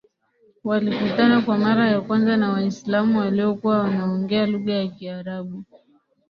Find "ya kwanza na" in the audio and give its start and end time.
1.91-2.51